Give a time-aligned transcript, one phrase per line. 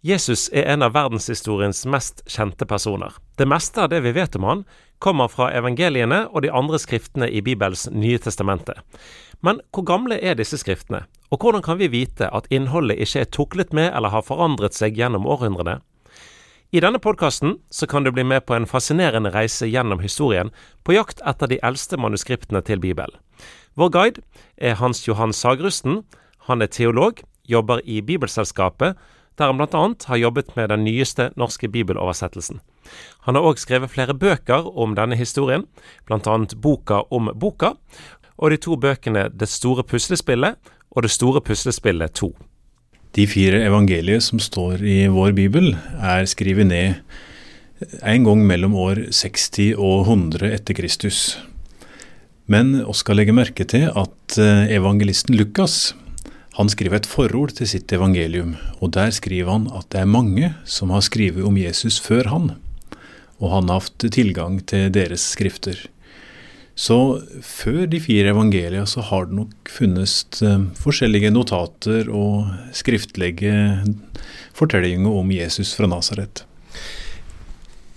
[0.00, 3.16] Jesus er en av verdenshistoriens mest kjente personer.
[3.34, 4.60] Det meste av det vi vet om han,
[5.02, 8.76] kommer fra evangeliene og de andre skriftene i Bibels Nye testamente.
[9.42, 11.02] Men hvor gamle er disse skriftene,
[11.34, 14.94] og hvordan kan vi vite at innholdet ikke er tuklet med eller har forandret seg
[14.94, 15.80] gjennom århundrene?
[16.70, 17.56] I denne podkasten
[17.90, 20.52] kan du bli med på en fascinerende reise gjennom historien,
[20.84, 23.18] på jakt etter de eldste manuskriptene til Bibelen.
[23.74, 24.22] Vår guide
[24.58, 26.04] er Hans Johan Sagrusten.
[26.46, 28.98] Han er teolog, jobber i Bibelselskapet
[29.38, 29.84] der han bl.a.
[30.10, 32.60] har jobbet med den nyeste norske bibeloversettelsen.
[33.26, 35.66] Han har òg skrevet flere bøker om denne historien,
[36.08, 36.36] bl.a.
[36.56, 37.74] Boka om boka,
[38.38, 40.58] og de to bøkene Det store puslespillet
[40.90, 42.32] og Det store puslespillet 2.
[43.16, 46.94] De fire evangelier som står i vår bibel, er skrevet ned
[48.02, 51.38] en gang mellom år 60 og 100 etter Kristus.
[52.48, 55.94] Men vi skal legge merke til at eh, evangelisten Lukas
[56.58, 60.50] han skriver et forord til sitt evangelium, og der skriver han at det er mange
[60.66, 62.50] som har skrevet om Jesus før han,
[63.38, 65.84] og han har hatt tilgang til deres skrifter.
[66.78, 66.96] Så
[67.42, 70.12] før de fire evangelia så har det nok funnes
[70.46, 73.54] eh, forskjellige notater og skriftlige
[74.58, 76.44] fortellinger om Jesus fra Nasaret.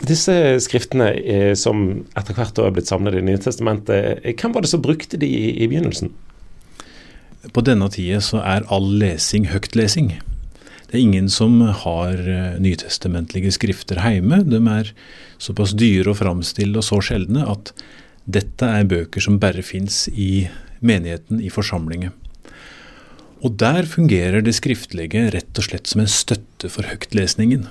[0.01, 0.33] Disse
[0.65, 1.11] skriftene
[1.57, 1.83] som
[2.17, 5.67] etter hvert har blitt samlet i Nye testamentet, hvem var det som brukte de i
[5.69, 6.09] begynnelsen?
[7.49, 10.19] På denne tida så er all lesing høytlesing.
[10.91, 14.43] Det er ingen som har eh, nytestamentlige skrifter hjemme.
[14.45, 14.91] De er
[15.41, 17.71] såpass dyre å framstille og så sjeldne at
[18.29, 20.49] dette er bøker som bare fins i
[20.85, 22.13] menigheten, i forsamlingen.
[23.41, 27.65] Og der fungerer det skriftlige rett og slett som en støtte for høytlesningen.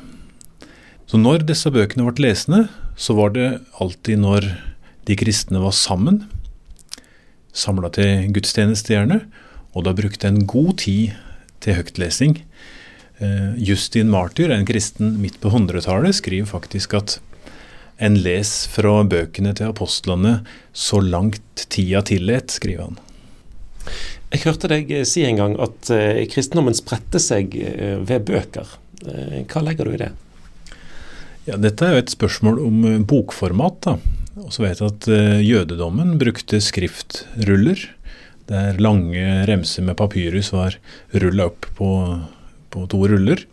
[1.06, 2.64] Så når disse bøkene ble lesende,
[2.98, 4.48] så var det alltid når
[5.06, 6.24] de kristne var sammen,
[7.54, 9.20] samla til gudstjeneste gjerne,
[9.74, 11.16] og da brukte en god tid
[11.62, 12.38] til høytlesing.
[13.20, 17.18] Eh, Justin Martyr, en kristen midt på 100-tallet, skriver faktisk at
[18.00, 20.38] en les fra bøkene til apostlene
[20.72, 23.00] så langt tida tillet, skriver han.
[24.30, 28.78] Jeg hørte deg si en gang at eh, kristendommen spredte seg eh, ved bøker.
[29.00, 30.10] Hva legger du i det?
[31.46, 33.78] Ja, Dette er jo et spørsmål om bokformat.
[33.86, 33.94] da.
[34.44, 35.08] Og så vet jeg at
[35.40, 37.86] jødedommen brukte skriftruller
[38.48, 40.76] der lange remser med papyrus var
[41.22, 41.90] rulla opp på,
[42.70, 43.44] på, to ruller.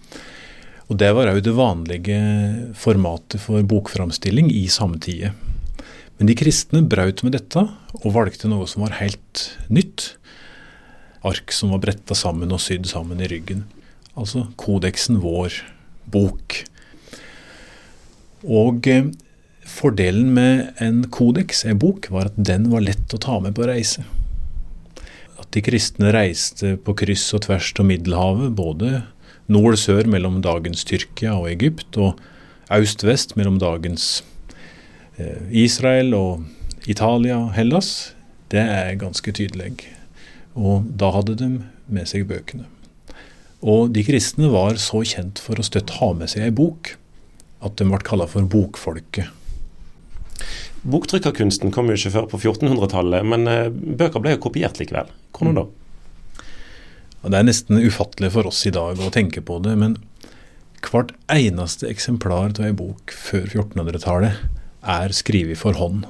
[0.88, 2.20] Og Det var òg det vanlige
[2.80, 5.34] formatet for bokframstilling i samtida.
[6.18, 7.62] Men de kristne brøt med dette
[8.00, 10.16] og valgte noe som var helt nytt.
[11.28, 13.66] Ark som var bretta sammen og sydd sammen i ryggen.
[14.18, 15.53] Altså kodeksen vår,
[16.09, 16.64] bok.
[18.47, 19.12] Og eh,
[19.68, 23.68] fordelen med en kodeks, en bok, var at den var lett å ta med på
[23.68, 24.06] reise
[25.56, 29.03] de kristne reiste på kryss og tvers av Middelhavet, både
[29.52, 32.19] nord-sør mellom dagens Tyrkia og Egypt, og
[32.74, 34.24] øst-vest mellom dagens
[35.18, 36.44] eh, Israel og
[36.88, 38.13] Italia og Hellas,
[38.52, 39.74] det er ganske tydelig.
[40.56, 41.50] Og da hadde de
[41.88, 42.68] med seg bøkene.
[43.62, 46.94] Og de kristne var så kjent for å støtt ha med seg ei bok
[47.66, 49.34] at de ble kalla for bokfolket.
[50.88, 55.09] Boktrykkerkunsten kom jo ikke før på 1400-tallet, men eh, bøker ble jo kopiert likevel.
[55.36, 55.66] Hvordan da?
[57.22, 59.97] Ja, det er nesten ufattelig for oss i dag å tenke på det, men
[60.88, 64.46] hvert eneste eksemplar av ei bok før 1400-tallet
[64.88, 66.06] er skrevet for hånd.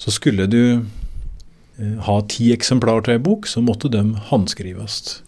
[0.00, 0.62] Så skulle du
[1.78, 5.20] eh, ha ti eksemplar av ei bok, så måtte de håndskrives.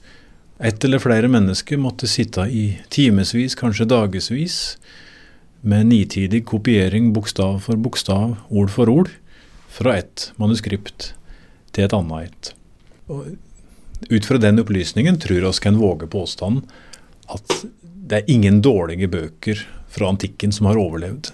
[0.62, 4.58] Ett eller flere mennesker måtte sitte i timevis, kanskje dagevis,
[5.62, 9.10] med nitidig kopiering bokstav for bokstav, ord for ord,
[9.72, 11.12] fra ett manuskript
[11.72, 12.50] til et annet et.
[13.12, 16.66] Og ut fra den opplysningen tror oss kan våge påstanden
[17.32, 19.62] at det er ingen dårlige bøker
[19.92, 21.30] fra antikken som har overlevd.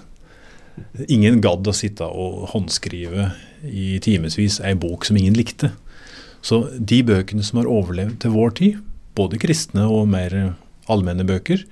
[1.08, 3.32] Ingen gadd å sitte og håndskrive
[3.66, 5.72] i timevis ei bok som ingen likte.
[6.44, 8.78] Så de bøkene som har overlevd til vår tid,
[9.18, 10.36] både kristne og mer
[10.86, 11.64] allmenne bøker,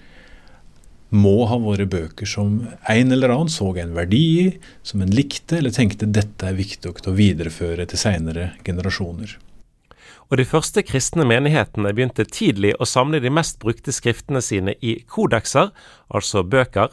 [1.15, 4.47] må ha vært bøker som en eller annen så en verdi i,
[4.83, 9.37] som en likte, eller tenkte dette er viktig å videreføre til senere generasjoner.
[10.27, 14.99] Og de første kristne menighetene begynte tidlig å samle de mest brukte skriftene sine i
[15.07, 15.71] kodekser,
[16.11, 16.91] altså bøker.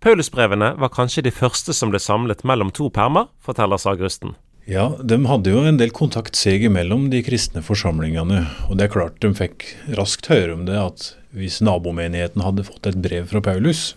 [0.00, 4.32] Paulusbrevene var kanskje de første som ble samlet mellom to permer, forteller sagrusten.
[4.64, 8.46] Ja, de hadde jo en del kontakt seg imellom, de kristne forsamlingene.
[8.70, 9.66] Og det er klart de fikk
[9.98, 13.92] raskt høre om det, at hvis nabomenigheten hadde fått et brev fra Paulus,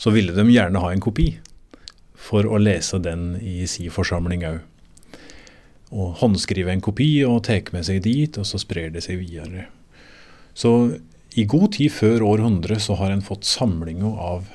[0.00, 1.34] så ville de gjerne ha en kopi
[2.16, 4.60] for å lese den i si forsamling òg.
[5.92, 9.68] Og håndskrive en kopi og ta med seg dit, og så sprer det seg videre.
[10.56, 10.96] Så
[11.36, 14.48] I god tid før århundre så har en fått samlinga av,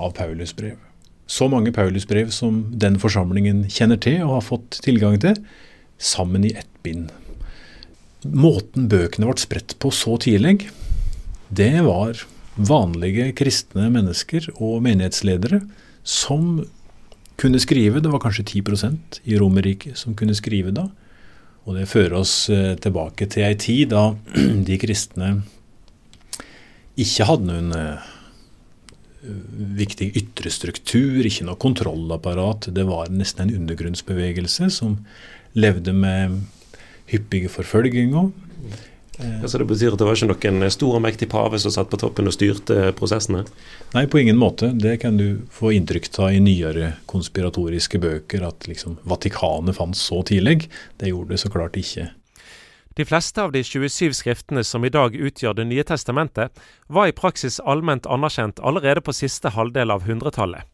[0.00, 0.80] av Paulusbrev.
[1.30, 5.38] Så mange Paulusbrev som den forsamlingen kjenner til og har fått tilgang til,
[6.00, 7.12] sammen i ett bind.
[8.26, 10.66] Måten bøkene ble spredt på så tidlig,
[11.48, 12.18] det var
[12.56, 15.62] vanlige kristne mennesker og menighetsledere
[16.02, 16.60] som
[17.40, 18.02] kunne skrive.
[18.02, 20.88] Det var kanskje 10% i Romerriket som kunne skrive da.
[21.68, 24.10] Og det fører oss eh, tilbake til ei tid da
[24.68, 25.34] de kristne
[27.00, 28.08] ikke hadde noen eh,
[29.20, 32.70] viktig ytre struktur, ikke noe kontrollapparat.
[32.74, 35.00] Det var nesten en undergrunnsbevegelse som
[35.58, 36.40] levde med
[37.10, 38.30] hyppige forfølginger.
[39.20, 41.90] Ja, så Det betyr at det var ikke noen stor og mektig pave som satt
[41.92, 43.42] på toppen og styrte prosessene?
[43.92, 44.70] Nei, på ingen måte.
[44.72, 50.22] Det kan du få inntrykk av i nyere konspiratoriske bøker, at liksom Vatikanet fantes så
[50.24, 50.70] tidlig.
[50.96, 52.08] Det gjorde det så klart ikke.
[52.96, 56.50] De fleste av de 27 skriftene som i dag utgjør Det nye testamentet,
[56.88, 60.66] var i praksis allment anerkjent allerede på siste halvdel av hundretallet.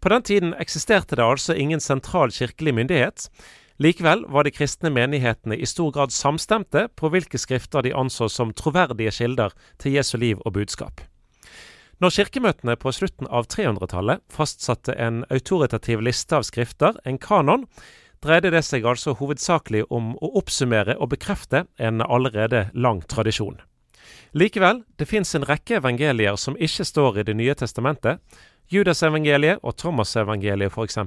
[0.00, 3.28] På den tiden eksisterte det altså ingen sentral kirkelig myndighet.
[3.76, 8.52] Likevel var de kristne menighetene i stor grad samstemte på hvilke skrifter de anså som
[8.52, 9.52] troverdige kilder
[9.82, 11.00] til Jesu liv og budskap.
[12.00, 17.68] Når kirkemøtene på slutten av 300-tallet fastsatte en autoritativ liste av skrifter, en kanon,
[18.24, 23.60] dreide det seg altså hovedsakelig om å oppsummere og bekrefte en allerede lang tradisjon.
[24.34, 28.18] Likevel, det fins en rekke evangelier som ikke står i Det nye testamentet,
[28.72, 30.98] Judasevangeliet og Thomasevangeliet f.eks.,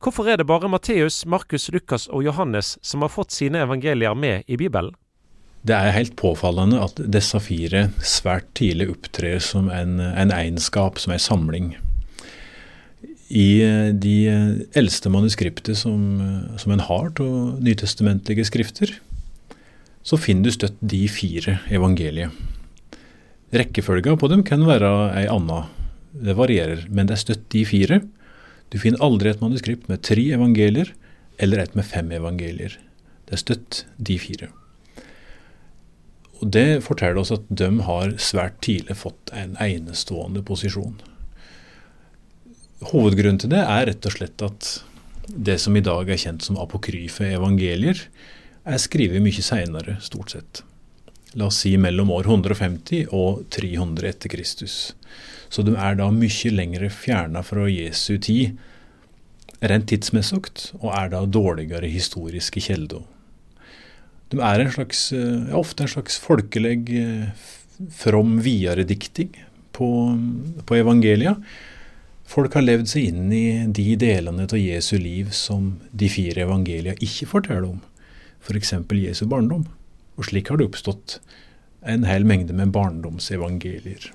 [0.00, 4.48] Hvorfor er det bare Matteus, Markus, Lukas og Johannes som har fått sine evangelier med
[4.48, 4.94] i Bibelen?
[5.60, 11.12] Det er helt påfallende at disse fire svært tidlig opptrer som en, en egenskap, som
[11.12, 11.74] en samling.
[13.30, 14.14] I eh, de
[14.74, 16.02] eldste manuskriptet som,
[16.58, 18.96] som en har av nytestamentlige skrifter,
[20.02, 22.32] så finner du støtt de fire evangelier.
[23.54, 25.64] Rekkefølga på dem kan være ei anna,
[26.10, 28.00] det varierer, men det er støtt de fire.
[28.70, 30.92] Du finner aldri et manuskript med tre evangelier
[31.42, 32.76] eller et med fem evangelier.
[33.26, 34.50] Det er støtt de fire.
[36.40, 40.96] Og Det forteller oss at de har svært tidlig fått en enestående posisjon.
[42.80, 44.70] Hovedgrunnen til det er rett og slett at
[45.30, 47.98] det som i dag er kjent som apokryfe evangelier,
[48.64, 50.62] er skrevet mye seinere, stort sett.
[51.38, 54.78] La oss si mellom år 150 og 300 etter Kristus.
[55.50, 58.58] Så de er da mye lengre fjerna fra Jesu tid
[59.60, 63.04] rent tidsmessig, og er da dårligere historiske kilder.
[64.30, 66.80] De er en slags, ja, ofte en slags folkelig,
[67.88, 69.32] from videredikting
[69.72, 69.88] på,
[70.68, 71.36] på evangelia.
[72.30, 73.44] Folk har levd seg inn i
[73.74, 77.80] de delene av Jesu liv som de fire evangelia ikke forteller om,
[78.44, 78.76] f.eks.
[79.00, 79.64] Jesu barndom.
[80.14, 81.18] Og slik har det oppstått
[81.90, 84.12] en hel mengde med barndomsevangelier.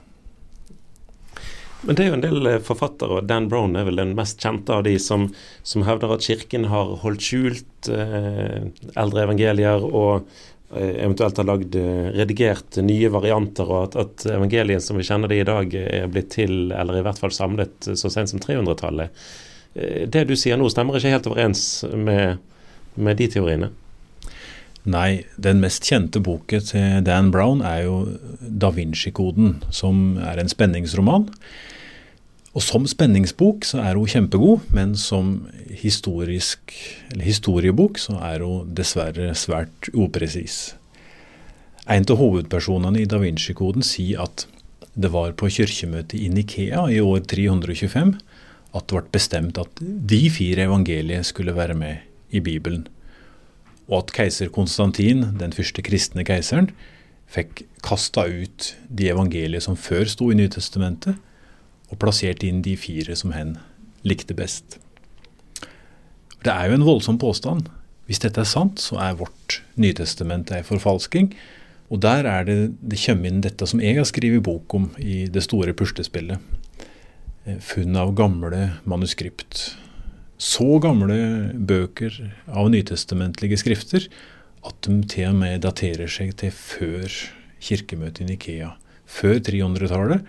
[1.86, 4.40] Men det er jo en del eh, forfattere, og Dan Brown er vel den mest
[4.42, 5.28] kjente av de som,
[5.68, 10.30] som hevder at kirken har holdt skjult eh, eldre evangelier og
[10.74, 15.42] eventuelt har lagd, eh, redigert nye varianter, og at, at evangeliet som vi kjenner det
[15.44, 19.26] i dag, er blitt til, eller i hvert fall samlet, så sent som 300-tallet.
[19.76, 22.38] Det du sier nå, stemmer ikke helt overens med,
[22.96, 23.74] med de teoriene?
[24.86, 27.96] Nei, den mest kjente boken til Dan Brown er jo
[28.40, 31.26] Da Vinci-koden, som er en spenningsroman.
[32.56, 39.90] Og som spenningsbok så er hun kjempegod, men som historiebok så er hun dessverre svært
[39.92, 40.76] upresis.
[41.92, 44.48] En av hovedpersonene i Da Vinci-koden sier at
[44.96, 48.16] det var på kirkemøtet i Nikea i år 325
[48.76, 51.96] at det ble bestemt at de fire evangeliene skulle være med
[52.32, 52.88] i Bibelen
[53.88, 56.72] og at keiser Konstantin, den første kristne keiseren,
[57.30, 61.18] fikk kasta ut de evangeliene som før sto i Nytestamentet,
[61.92, 63.56] og plassert inn de fire som hen
[64.06, 64.80] likte best.
[66.46, 67.70] Det er jo en voldsom påstand.
[68.06, 71.32] Hvis dette er sant, så er vårt Nytestament ei forfalsking.
[71.90, 75.26] Og der er det det kommer inn dette som jeg har skrevet bok om i
[75.30, 76.38] det store puslespillet.
[77.46, 79.76] Eh, funn av gamle manuskript
[80.42, 82.16] så gamle bøker
[82.52, 84.08] av nytestamentlige skrifter
[84.66, 87.08] at de til og med daterer seg til før
[87.64, 88.74] kirkemøtet i Nikea.
[89.06, 90.26] Før 300-tallet,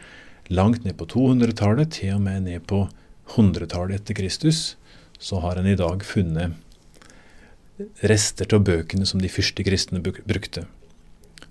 [0.48, 2.86] langt ned på 200-tallet, til og med ned på
[3.34, 4.76] 100-tallet etter Kristus,
[5.18, 6.54] så har en i dag funnet
[8.06, 10.64] rester av bøkene som de første kristne brukte.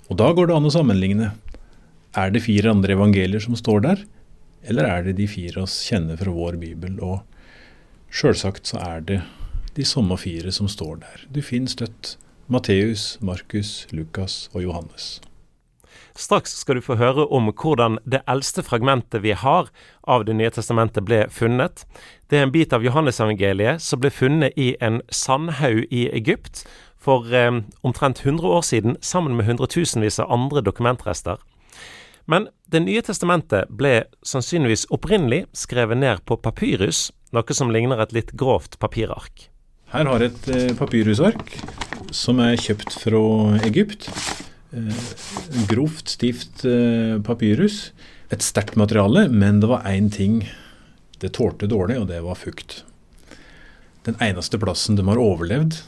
[0.09, 1.31] Og da går det an å sammenligne.
[2.15, 4.03] Er det fire andre evangelier som står der,
[4.65, 6.99] eller er det de fire oss kjenner fra vår bibel?
[7.03, 7.21] og
[8.15, 9.19] Sjølsagt så er det
[9.75, 11.25] de samme fire som står der.
[11.29, 12.15] Du finner støtt
[12.47, 15.19] Matteus, Markus, Lukas og Johannes.
[16.15, 19.67] Straks skal du få høre om hvordan det eldste fragmentet vi har
[20.07, 21.83] av Det nye testamentet ble funnet.
[22.31, 26.63] Det er en bit av Johannesevangeliet som ble funnet i en sandhaug i Egypt
[26.95, 27.51] for eh,
[27.83, 31.37] omtrent 100 år siden, sammen med hundretusenvis av andre dokumentrester.
[32.25, 38.15] Men Det nye testamentet ble sannsynligvis opprinnelig skrevet ned på papyrus, noe som ligner et
[38.15, 39.51] litt grovt papirark.
[39.93, 41.53] Her har jeg et eh, papyrusark
[42.15, 43.21] som er kjøpt fra
[43.67, 44.09] Egypt.
[44.75, 47.91] Eh, grovt, stivt eh, papyrus.
[48.29, 50.41] Et sterkt materiale, men det var én ting
[51.21, 52.81] det tålte dårlig, og det var fukt.
[54.05, 55.79] Den eneste plassen de har overlevd,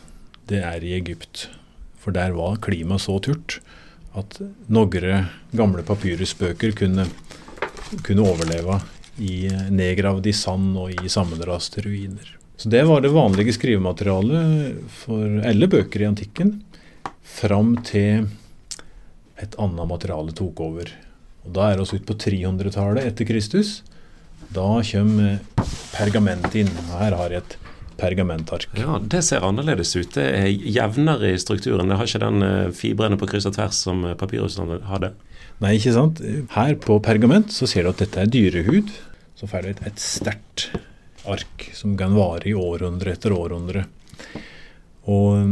[0.47, 1.49] det er i Egypt.
[1.99, 3.59] For der var klimaet så turt
[4.17, 4.39] at
[4.71, 7.09] noen gamle papyrusbøker kunne,
[8.07, 8.79] kunne overleve
[9.21, 12.33] i nedgravd i sand og i sammenraste ruiner.
[12.57, 16.61] Så Det var det vanlige skrivematerialet for alle bøker i antikken,
[17.21, 18.29] fram til
[19.41, 20.91] et annet materiale tok over.
[21.45, 23.81] Og Da er vi ute på 300-tallet etter Kristus.
[24.53, 25.39] Da kommer
[25.93, 26.71] pergament inn.
[26.97, 27.57] Her har jeg et
[27.97, 28.69] pergamentark.
[28.77, 30.13] Ja, Det ser annerledes ut.
[30.13, 31.89] Det er jevnere i strukturen.
[31.89, 35.13] Det har ikke den eh, fibrene på kryss og tvers som papirhusene hadde.
[35.63, 36.21] Nei, ikke sant.
[36.53, 38.93] Her på pergament så ser du at dette er dyrehud.
[39.37, 40.69] Så får du et, et sterkt
[41.27, 43.85] ark som kan vare i århundre etter århundre.
[45.07, 45.49] Og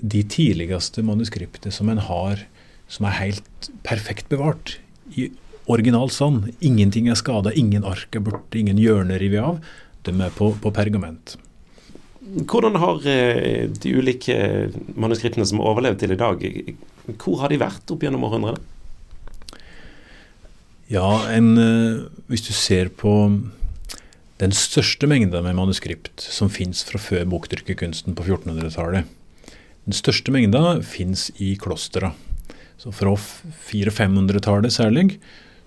[0.00, 2.44] de tidligste manuskriptene som en har,
[2.90, 4.78] som er helt perfekt bevart,
[5.14, 5.30] i
[5.70, 9.60] original sand, ingenting er skada, ingen ark er borte, ingen hjørner revet av,
[10.06, 11.36] de er på, på pergament.
[12.20, 14.36] Hvordan har eh, de ulike
[14.98, 16.44] manuskriptene som har overlevd til i dag,
[17.20, 18.60] hvor har de vært opp gjennom århundrene?
[20.90, 23.14] Ja, en, eh, hvis du ser på
[24.40, 29.06] den største mengda med manuskript som fins fra før boktrykkerkunsten på 1400-tallet,
[29.86, 32.12] den største mengda fins i klostra.
[32.80, 35.18] Så fra 400-500-tallet særlig,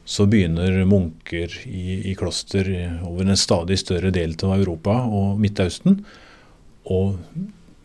[0.03, 2.67] så begynner munker i, i, kloster
[3.05, 6.01] over en stadig større del av Europa og Midtøsten
[6.89, 7.01] å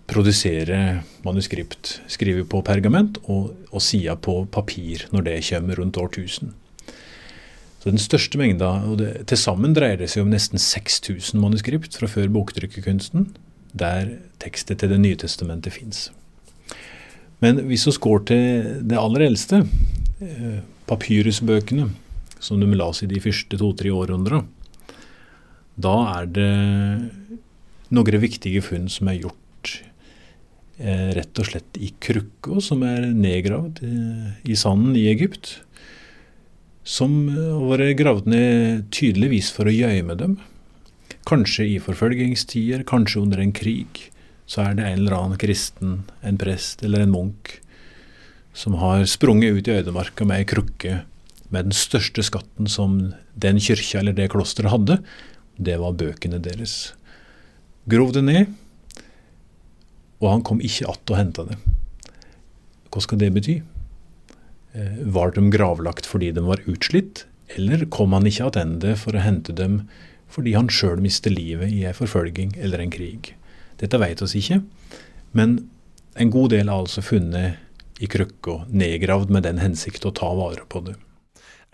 [0.09, 1.99] produsere manuskript.
[2.11, 6.55] Skrive på pergament og, og sida på papir når det kommer rundt årtusen.
[7.79, 12.09] Så den største mengda, og Til sammen dreier det seg om nesten 6000 manuskript fra
[12.11, 13.29] før boktrykkerkunsten,
[13.77, 16.09] der tekstet til Det nye testamentet fins.
[17.45, 19.62] Men hvis vi går til det aller eldste,
[20.21, 21.90] eh, papyrusbøkene,
[22.40, 24.47] som de la oss i de første to-tre århundrene,
[25.78, 26.54] da er det
[27.95, 29.75] noen viktige funn som er gjort
[30.83, 35.61] eh, rett og slett i krukka, som er nedgravd eh, i sanden i Egypt
[36.88, 40.38] som har vært gravd ned tydeligvis for å gjemme dem.
[41.28, 44.09] Kanskje i forfølgingstider, kanskje under en krig.
[44.49, 47.59] Så er det en eller annen kristen, en prest eller en munk,
[48.57, 51.02] som har sprunget ut i øydemarka med ei krukke
[51.52, 52.99] med den største skatten som
[53.38, 54.99] den kyrkja eller det klosteret hadde.
[55.57, 56.95] Det var bøkene deres.
[57.88, 58.50] Grov det ned,
[60.19, 61.57] og han kom ikke att og henta det.
[62.90, 63.61] Hva skal det bety?
[64.75, 67.26] Eh, var de gravlagt fordi de var utslitt,
[67.57, 69.87] eller kom han ikke attende for å hente dem
[70.28, 73.33] fordi han sjøl mistet livet i en forfølging eller en krig?
[73.79, 74.61] Dette vet oss ikke,
[75.39, 75.59] men
[76.19, 80.65] en god del er altså funnet i krukka, nedgravd med den hensikt å ta vare
[80.71, 80.97] på det.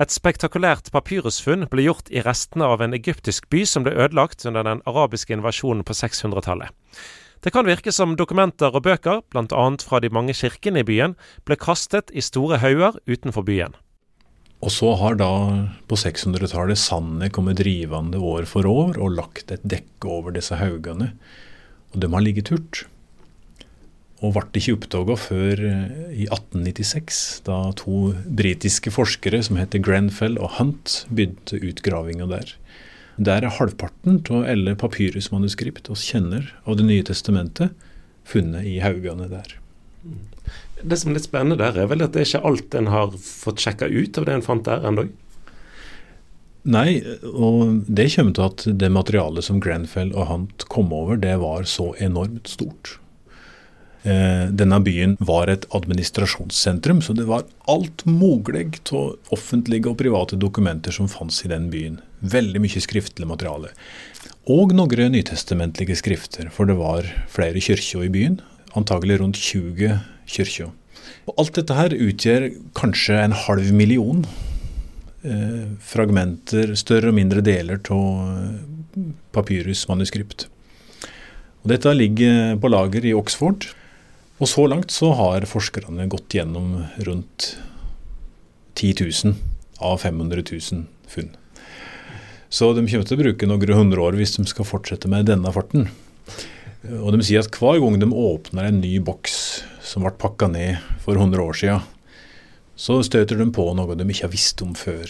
[0.03, 4.67] Et spektakulært papyrusfunn ble gjort i restene av en egyptisk by som ble ødelagt under
[4.67, 6.75] den arabiske invasjonen på 600-tallet.
[7.45, 9.65] Det kan virke som dokumenter og bøker, bl.a.
[9.85, 13.77] fra de mange kirkene i byen, ble kastet i store hauger utenfor byen.
[14.65, 15.31] Og så har da
[15.87, 21.13] på 600-tallet sandet kommet drivende år for år og lagt et dekke over disse haugene.
[21.95, 22.85] Og de har ligget hurt.
[24.25, 30.39] Og ble ikke oppdaga før eh, i 1896, da to britiske forskere som heter Grenfell
[30.41, 32.55] og Hunt begynte utgravinga der.
[33.17, 37.75] Der er halvparten av alle papyrusmanuskript vi kjenner av Det nye testamentet,
[38.25, 39.59] funnet i haugene der.
[40.83, 43.13] Det som er litt spennende der, er vel at det er ikke alt en har
[43.21, 45.07] fått sjekka ut av det en fant der ennå?
[46.65, 51.37] Nei, og det kommer til at det materialet som Grenfell og Hunt kom over, det
[51.43, 52.97] var så enormt stort.
[54.05, 60.37] Eh, denne byen var et administrasjonssentrum, så det var alt mulig av offentlige og private
[60.41, 62.01] dokumenter som fantes i den byen.
[62.21, 63.75] Veldig mye skriftlig materiale.
[64.49, 68.41] Og noen nytestamentlige skrifter, for det var flere kirker i byen.
[68.77, 70.73] Antagelig rundt 20 kirker.
[71.37, 74.25] Alt dette her utgjør kanskje en halv million
[75.81, 80.47] fragmenter, større og mindre deler av eh, papyrusmanuskript.
[81.65, 83.71] Og dette ligger på lager i Oxford.
[84.43, 87.55] Og så langt så har forskerne gått gjennom rundt
[88.75, 89.35] 10 000
[89.81, 91.31] av 500 000 funn.
[92.51, 95.51] Så de kommer til å bruke noen hundre år hvis de skal fortsette med denne
[95.55, 95.89] farten.
[97.01, 99.39] Og de sier at hver gang de åpner en ny boks
[99.87, 101.94] som ble pakka ned for 100 år siden,
[102.77, 105.07] så støter de på noe de ikke har visst om før.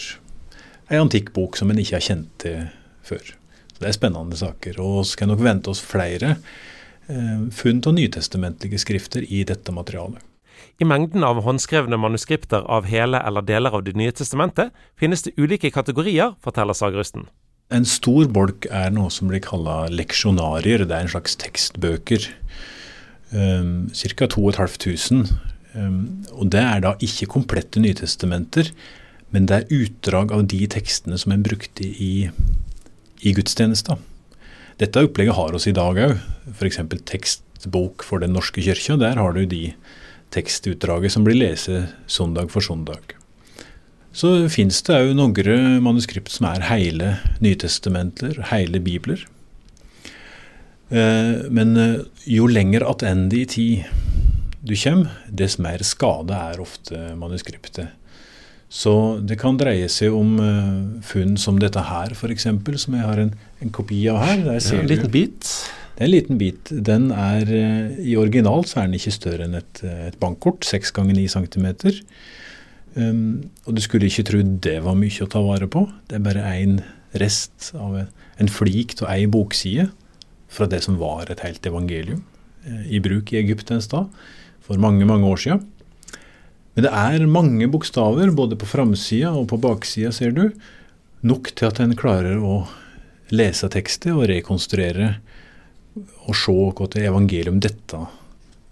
[0.91, 2.67] Ei antikk bok som en ikke har kjent til
[3.05, 3.33] før.
[3.73, 4.79] Så Det er spennende saker.
[4.79, 6.37] Og vi skal nok vente oss flere
[7.09, 10.21] eh, funn av nytestamentlige skrifter i dette materialet.
[10.79, 15.33] I mengden av håndskrevne manuskripter av hele eller deler av Det nye testamentet finnes det
[15.37, 17.27] ulike kategorier, forteller sagrusten.
[17.71, 20.85] En stor bolk er noe som blir kalla leksjonarier.
[20.85, 22.27] Det er en slags tekstbøker.
[23.33, 24.27] Um, Ca.
[24.27, 25.54] 2500.
[25.75, 28.69] Um, og det er da ikke komplette nytestamenter,
[29.35, 32.29] men det er utdrag av de tekstene som en brukte i,
[33.19, 33.97] i gudstjenesta.
[34.79, 36.15] Dette opplegget har oss i dag òg.
[36.51, 36.79] F.eks.
[37.07, 38.97] tekstbok for Den norske kirka.
[38.99, 39.69] Der har du de
[40.35, 41.71] tekstutdraget som blir lest
[42.11, 43.15] søndag for søndag.
[44.15, 49.25] Så fins det òg noen manuskript som er hele Nytestamenter, hele bibler.
[50.87, 51.75] Eh, men
[52.29, 54.23] jo lenger attende i tid
[54.65, 57.93] du kommer, dess mer skade er ofte manuskriptet.
[58.71, 58.91] Så
[59.21, 62.47] det kan dreie seg om uh, funn som dette her, f.eks.,
[62.81, 64.41] som jeg har en, en, kopi av her.
[64.47, 65.51] Der ser en liten bit.
[65.95, 66.71] Det er en liten bit.
[66.89, 70.91] Den er, uh, I original så er den ikke større enn et, et bankkort, 6
[70.97, 71.67] ganger 9 cm.
[72.95, 73.21] Um,
[73.67, 75.85] og du skulle ikke tro det var mye å ta vare på.
[76.09, 76.79] Det er bare én
[77.21, 78.09] rest av en,
[78.41, 79.91] en flik av ei bokside
[80.51, 82.23] fra det som var et helt evangelium
[82.89, 84.09] i bruk i Egypt en stad
[84.65, 85.63] for mange, mange år siden.
[86.75, 90.49] Men det er mange bokstaver, både på framsida og på baksida, ser du,
[91.25, 92.65] nok til at en klarer å
[93.33, 95.15] lese tekstet og rekonstruere
[96.27, 98.01] og se hva til evangelium dette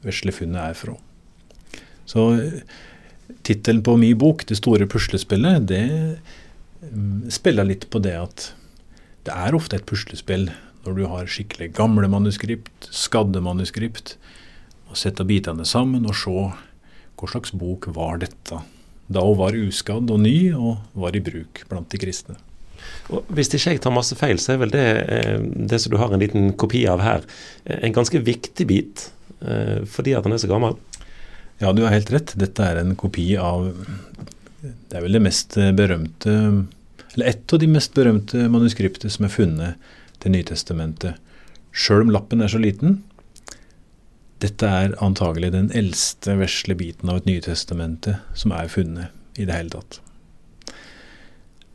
[0.03, 0.97] vesle funnet er fra.
[2.05, 2.25] Så
[3.47, 6.19] tittelen på min bok, 'Det store puslespillet', det
[6.91, 8.53] mm, spiller litt på det at
[9.23, 10.51] det er ofte et puslespill
[10.83, 14.17] når du har skikkelig gamle manuskript, skadde manuskript,
[14.93, 18.61] og sette bitene sammen og se hva slags bok var dette.
[19.11, 22.37] Da hun var uskadd og ny og var i bruk blant de kristne.
[23.13, 25.97] Og hvis ikke jeg tar masse feil, så er vel det, eh, det som du
[25.99, 27.25] har en liten kopi av her,
[27.65, 29.09] eh, en ganske viktig bit
[29.41, 30.77] eh, fordi at han er så gammel?
[31.61, 32.35] Ja, du har helt rett.
[32.39, 33.71] Dette er en kopi av
[34.63, 36.31] Det er vel det mest berømte
[37.13, 41.19] Eller et av de mest berømte manuskriptet som er funnet til Nytestamentet.
[41.71, 43.01] Sjøl om lappen er så liten,
[44.43, 49.55] dette er antagelig den eldste vesle biten av et Nytestamentet som er funnet i det
[49.55, 49.99] hele tatt.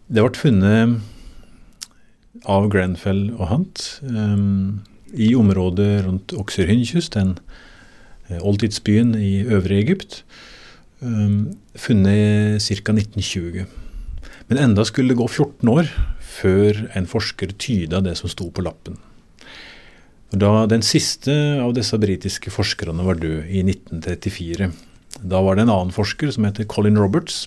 [0.08, 1.00] Det ble funnet
[2.48, 7.34] av Grenfell og Hunt um, i området rundt Oxyrhynchus, den
[8.28, 10.22] uh, oldtidsbyen i Øvre Egypt,
[11.00, 12.94] um, funnet ca.
[12.94, 13.66] 1920.
[14.48, 15.90] Men enda skulle det gå 14 år
[16.38, 19.00] før en forsker tyda det som sto på lappen.
[20.30, 24.70] Da Den siste av disse britiske forskerne var død i 1934.
[25.24, 27.46] Da var det en annen forsker som heter Colin Roberts,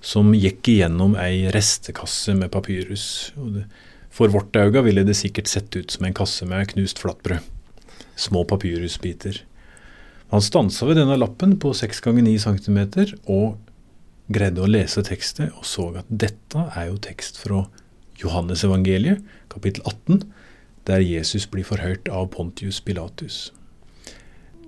[0.00, 3.32] som gikk igjennom ei restekasse med papyrus.
[4.12, 7.44] For vårt øye ville det sikkert sett ut som en kasse med knust flatbrød.
[8.16, 9.42] Små papyrusbiter.
[10.32, 12.80] Han stansa ved denne lappen på 6 ganger 9 cm
[13.28, 13.58] og
[14.32, 17.66] greide å lese tekstet, og så at dette er jo tekst fra
[18.16, 19.20] Johannes evangeliet,
[19.52, 20.24] kapittel 18
[20.88, 23.50] der Jesus blir forhørt av Pontius Pilatus.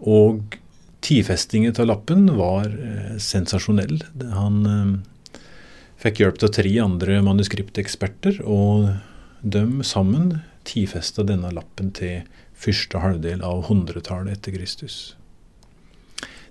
[0.00, 0.58] Og
[1.04, 3.98] tidfestingen av lappen var eh, sensasjonell.
[4.36, 5.40] Han eh,
[6.04, 8.94] fikk hjelp av tre andre manuskripteksperter, og
[9.44, 12.24] de sammen tidfesta denne lappen til
[12.56, 15.16] første halvdel av hundretallet etter Kristus.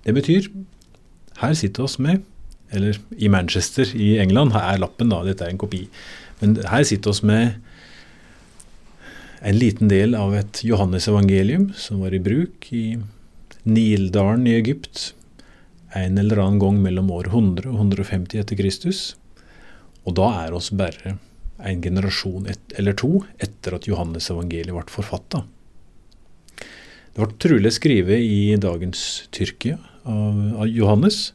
[0.03, 0.49] Det betyr
[1.39, 2.21] her sitter oss med
[2.73, 5.83] Eller i Manchester i England her er lappen, da, dette er en kopi.
[6.39, 7.59] Men her sitter oss med
[9.43, 12.85] en liten del av et Johannes-evangelium som var i bruk i
[13.67, 15.11] Nildalen i Egypt
[15.93, 19.01] en eller annen gang mellom år 100 og 150 etter Kristus.
[20.07, 21.17] Og da er oss bare
[21.63, 25.43] en generasjon et, eller to etter at Johannes-evangeliet ble forfatta.
[27.13, 29.77] Det ble trolig skrevet i dagens Tyrkia
[30.07, 31.29] av, av Johannes,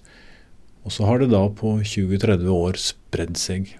[0.82, 3.76] og så har det da på 20-30 år spredd seg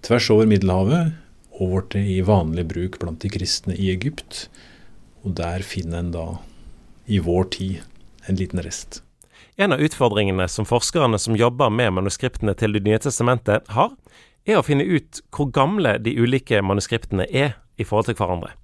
[0.00, 1.12] tvers over Middelhavet
[1.60, 4.48] og ble i vanlig bruk blant de kristne i Egypt.
[5.24, 6.26] Og der finner en da,
[7.06, 7.80] i vår tid,
[8.26, 9.02] en liten rest.
[9.60, 13.90] En av utfordringene som forskerne som jobber med manuskriptene til Det nye testamentet har,
[14.48, 18.54] er å finne ut hvor gamle de ulike manuskriptene er i forhold til hverandre.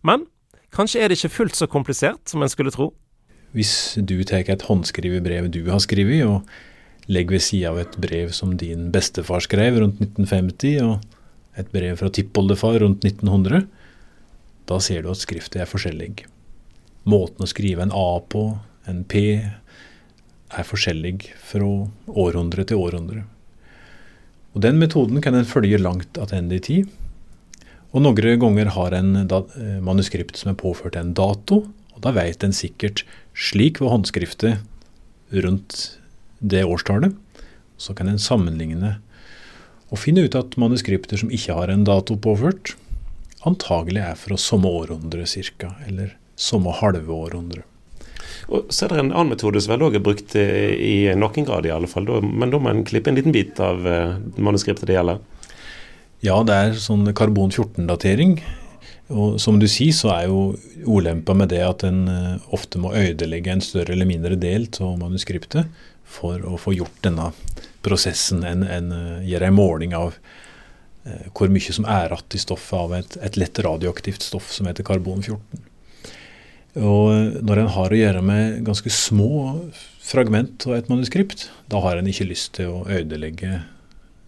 [0.00, 0.24] Men
[0.72, 2.94] kanskje er det ikke fullt så komplisert som en skulle tro?
[3.52, 8.00] Hvis du tar et håndskrevet brev du har skrevet, og legger ved sida av et
[8.00, 11.17] brev som din bestefar skrev rundt 1950, og
[11.58, 13.66] et brev fra tippoldefar rundt 1900,
[14.68, 16.26] da ser du at skriftet er forskjellig.
[17.08, 18.44] Måten å skrive en A på,
[18.88, 19.40] en P,
[20.48, 21.66] er forskjellig fra
[22.08, 23.24] århundre til århundre.
[24.56, 26.88] Og Den metoden kan en følge langt tilbake i tid.
[27.92, 31.62] Og Noen ganger har en eh, manuskript som er påført en dato,
[31.94, 34.60] og da vet en sikkert slik var håndskriftet
[35.44, 35.98] rundt
[36.40, 37.14] det årstallet.
[37.78, 38.98] Så kan en sammenligne
[39.88, 42.74] og finne ut at manuskripter som ikke har en dato påført,
[43.48, 47.64] antagelig er fra samme århundre ca., eller samme halve århundre.
[48.48, 51.66] Og så er det en annen metode som vel òg er brukt i noen grad,
[51.66, 52.08] i alle fall.
[52.22, 55.20] Men da må en klippe en liten bit av eh, manuskriptet det gjelder?
[56.24, 58.38] Ja, det er sånn karbon 14-datering.
[59.08, 60.40] Og som du sier, så er jo
[60.88, 64.96] ulempa med det at en eh, ofte må ødelegge en større eller mindre del av
[65.00, 65.68] manuskriptet
[66.08, 67.30] for å få gjort denne
[67.88, 68.44] prosessen.
[68.44, 70.20] enn en eh, gjør en måling av
[71.32, 74.84] hvor mye som er igjen i stoffet av et, et lett radioaktivt stoff som heter
[74.84, 75.62] karbon 14.
[76.84, 79.30] Og når en har å gjøre med ganske små
[80.04, 83.62] fragment av et manuskript, da har en ikke lyst til å ødelegge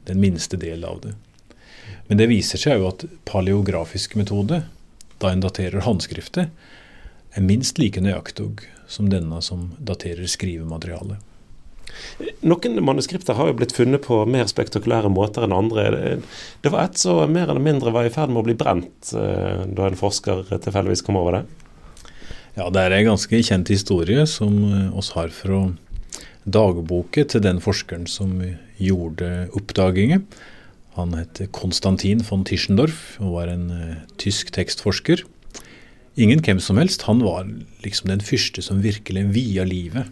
[0.09, 1.15] den minste del av det.
[2.09, 4.65] Men det viser seg jo at paleografisk metode,
[5.23, 6.49] da en daterer håndskrifter,
[7.31, 11.21] er minst like nøyaktig som denne som daterer skrivematerialet.
[12.45, 15.87] Noen manuskripter har jo blitt funnet på mer spektakulære måter enn andre.
[16.63, 19.65] Det var et som mer eller mindre var i ferd med å bli brent eh,
[19.69, 21.43] da en forsker tilfeldigvis kom over det.
[22.59, 25.67] Ja, det er en ganske kjent historie som eh, oss har fra
[26.45, 28.39] dagboken til den forskeren som
[28.81, 30.25] gjorde oppdagingen.
[30.97, 33.69] Han het Konstantin von Tischendorf og var en
[34.21, 35.23] tysk tekstforsker.
[36.21, 37.07] Ingen hvem som helst.
[37.07, 37.47] Han var
[37.85, 40.11] liksom den første som virkelig via livet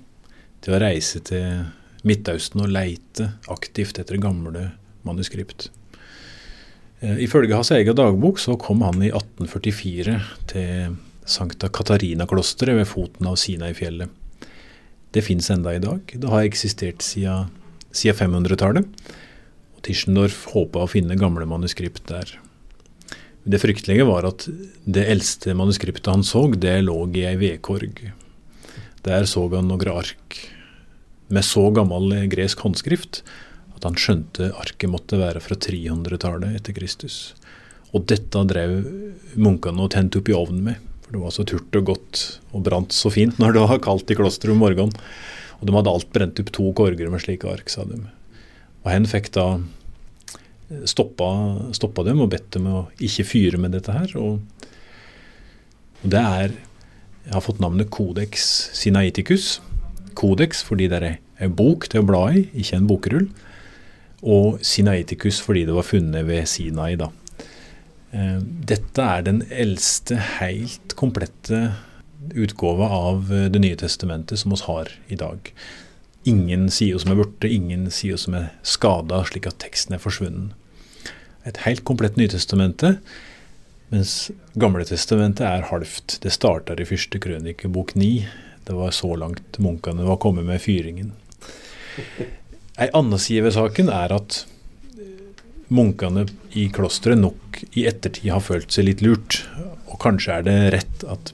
[0.65, 1.67] til å reise til
[2.07, 4.71] Midtøsten og leite aktivt etter gamle
[5.07, 5.69] manuskript.
[7.03, 10.17] Uh, ifølge hans egen dagbok så kom han i 1844
[10.51, 10.97] til
[11.29, 14.11] Sankta Katarina-klosteret ved foten av Sinai-fjellet.
[15.13, 16.01] Det fins enda i dag.
[16.13, 17.49] Det har eksistert siden,
[17.93, 18.89] siden 500-tallet.
[19.77, 22.35] Og Tischendorf håpa å finne gamle manuskript der.
[23.49, 24.45] Det fryktelige var at
[24.85, 28.03] det eldste manuskriptet han så, det lå i ei vedkorg.
[29.09, 30.39] Der så han noen ark
[31.33, 33.23] med så gammel gresk håndskrift
[33.79, 37.33] at han skjønte arket måtte være fra 300-tallet etter Kristus.
[37.95, 38.83] Og dette drev
[39.39, 40.85] munkene og tente opp i ovnen med.
[41.05, 44.11] For det var så turt og godt og brant så fint når det var kaldt
[44.13, 44.93] i klosteret om morgenen.
[45.59, 48.01] Og de hadde alt brent opp to korger med slike ark, sa de.
[48.85, 49.47] Og hen fikk da
[50.89, 51.31] stoppa,
[51.77, 54.13] stoppa dem og bedt dem å ikke fyre med dette her.
[54.21, 54.43] Og,
[56.03, 56.59] og det er
[57.33, 59.59] har fått navnet Codex Sinaiticus.
[60.19, 63.29] Codex fordi det er en bok til å bla i, ikke en bokrull.
[64.27, 67.11] Og Sinaiticus fordi det var funnet ved Sinai, da.
[68.11, 71.75] Eh, dette er den eldste helt komplette
[72.33, 75.53] utgåva av eh, Det nye testamentet som oss har i dag.
[76.29, 80.57] Ingen sider som er borte, ingen sider som er skada, slik at teksten er forsvunnet.
[81.47, 82.99] Et helt komplett Nytestamente,
[83.93, 86.19] mens Gamletestamentet er halvt.
[86.23, 88.27] Det starter i første krønike, bok ni.
[88.69, 91.15] Det var så langt munkene var kommet med fyringen.
[92.83, 94.43] Ei anna side ved saken er at
[95.75, 99.43] munkene i klosteret nok i ettertid har følt seg litt lurt.
[99.89, 101.33] Og kanskje er det rett at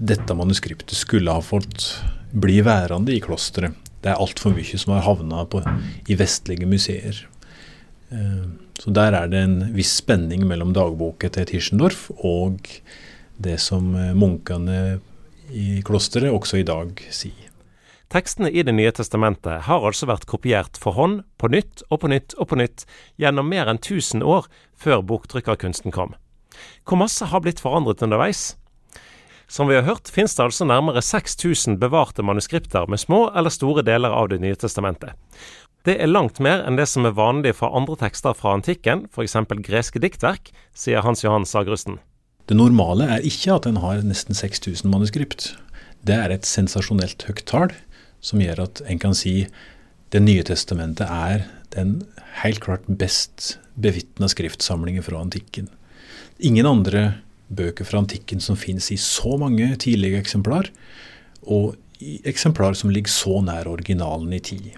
[0.00, 1.90] dette manuskriptet skulle ha fått
[2.30, 3.74] bli værende i klosteret.
[4.00, 5.44] Det er altfor mye som har havna
[6.08, 7.18] i vestlige museer.
[8.10, 8.46] Eh,
[8.80, 12.66] så der er det en viss spenning mellom dagboka til Tischendorf og
[13.40, 15.00] det som eh, munkene
[15.50, 17.46] i klosteret også i dag sier.
[18.10, 22.10] Tekstene i Det nye testamentet har altså vært kopiert for hånd, på nytt og på
[22.10, 22.82] nytt og på nytt,
[23.22, 26.16] gjennom mer enn 1000 år før boktrykkerkunsten kom.
[26.82, 28.56] Hvor masse har blitt forandret underveis?
[29.50, 33.82] Som vi har hørt, finnes det altså nærmere 6000 bevarte manuskripter med små eller store
[33.86, 35.14] deler av Det nye testamentet.
[35.88, 39.38] Det er langt mer enn det som er vanlig for andre tekster fra antikken, f.eks.
[39.64, 41.96] greske diktverk, sier Hans Johan Sagrusten.
[42.44, 45.54] Det normale er ikke at en har nesten 6000 manuskript.
[46.04, 47.72] Det er et sensasjonelt høyt tall
[48.20, 49.46] som gjør at en kan si
[50.10, 52.00] Det nye testamentet er den
[52.42, 55.68] helt klart best bevitna skriftsamlingen fra antikken.
[56.42, 57.02] Ingen andre
[57.46, 60.66] bøker fra antikken som finnes i så mange tidlige eksemplar,
[61.46, 64.72] og i eksemplar som ligger så nær originalen i tid.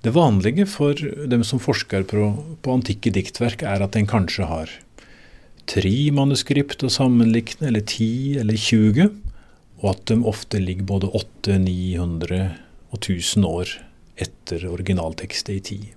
[0.00, 0.96] Det vanlige for
[1.28, 2.30] dem som forsker på,
[2.64, 4.72] på antikke diktverk, er at en kanskje har
[5.68, 9.12] tre manuskript å sammenlikne, eller ti eller 20,
[9.80, 12.42] og at de ofte ligger både 800, 900
[12.90, 13.76] og 1000 år
[14.20, 15.88] etter originaltekstet i tid.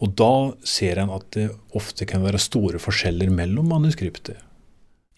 [0.00, 0.34] Og da
[0.64, 4.40] ser en at det ofte kan være store forskjeller mellom manuskriptet.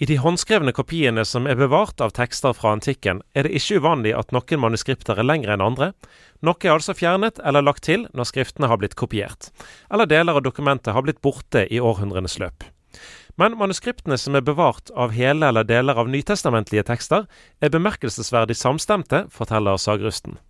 [0.02, 4.16] I de håndskrevne kopiene som er bevart av tekster fra antikken, er det ikke uvanlig
[4.18, 5.92] at noen manuskripter er lengre enn andre.
[6.42, 9.52] Noe er altså fjernet eller lagt til når skriftene har blitt kopiert,
[9.94, 12.64] eller deler av dokumentet har blitt borte i århundrenes løp.
[13.38, 17.28] Men manuskriptene som er bevart av hele eller deler av nytestamentlige tekster,
[17.62, 20.40] er bemerkelsesverdig samstemte, forteller sagrusten.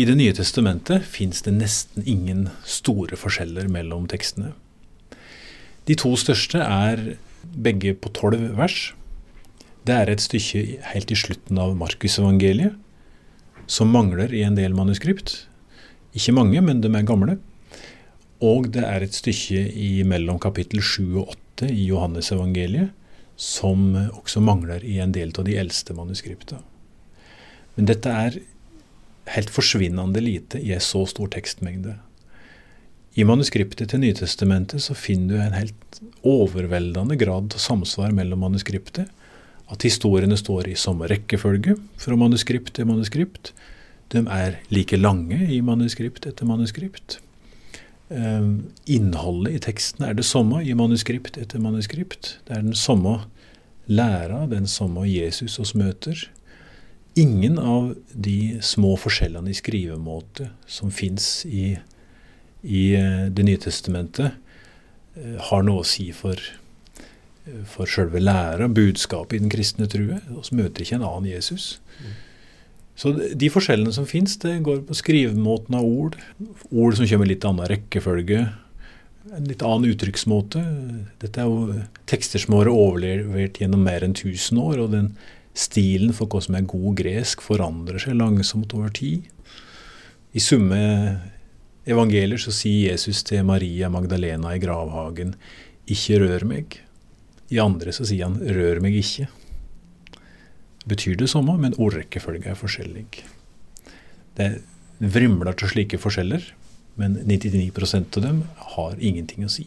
[0.00, 4.54] I Det nye testamentet fins det nesten ingen store forskjeller mellom tekstene.
[5.84, 8.94] De to største er begge på tolv vers.
[9.84, 12.78] Det er et stykke helt i slutten av Markusevangeliet
[13.72, 15.46] som mangler i en del manuskript.
[16.12, 17.38] Ikke mange, men de er gamle.
[18.44, 22.90] Og det er et stykke i mellom kapittel 7 og 8 i Johannesevangeliet
[23.42, 26.60] som også mangler i en del av de eldste manuskripta.
[27.74, 28.38] Men dette er
[29.32, 31.96] helt forsvinnende lite i en så stor tekstmengde.
[33.14, 39.10] I manuskriptet til Nytestamentet så finner du en helt overveldende grad av samsvar mellom manuskriptet.
[39.70, 43.52] At historiene står i samme rekkefølge fra manuskript til manuskript.
[44.12, 47.18] De er like lange i manuskript etter manuskript.
[48.12, 52.36] Uh, innholdet i teksten er det samme i manuskript etter manuskript.
[52.48, 53.22] Det er den samme
[53.86, 56.26] læra, den samme Jesus oss møter.
[57.16, 61.76] Ingen av de små forskjellene i skrivemåte som fins i
[62.62, 64.32] i eh, Det nye testamentet
[65.18, 66.38] eh, har noe å si for,
[67.66, 70.20] for selve læra, budskapet i den kristne true.
[70.28, 71.80] Vi møter ikke en annen Jesus.
[72.98, 76.18] Så de forskjellene som fins, det går på skrivemåten av ord.
[76.70, 78.44] Ord som kommer i litt annen rekkefølge.
[79.32, 80.62] En litt annen uttrykksmåte.
[81.22, 84.84] Dette er jo tekster som har vært overlevert gjennom mer enn 1000 år.
[84.84, 85.12] Og den
[85.56, 89.26] stilen for hva som er god gresk, forandrer seg langsomt over tid.
[90.32, 90.78] I summe
[91.88, 95.34] evangelier så sier Jesus til Maria Magdalena i gravhagen,
[95.88, 96.78] 'Ikke rør meg'.
[97.52, 99.28] I andre så sier han 'rør meg ikke'.
[100.88, 103.06] Betyr det samme, men ordrekkefølga er forskjellig.
[104.34, 104.48] Det
[104.98, 106.42] vrimler til slike forskjeller,
[106.96, 108.42] men 99% av dem
[108.74, 109.66] har ingenting å si.